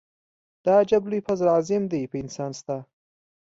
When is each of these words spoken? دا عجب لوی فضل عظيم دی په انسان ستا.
دا 0.63 0.73
عجب 0.81 1.03
لوی 1.09 1.21
فضل 1.27 1.47
عظيم 1.57 1.83
دی 1.91 2.01
په 2.11 2.15
انسان 2.23 2.51
ستا. 2.59 2.77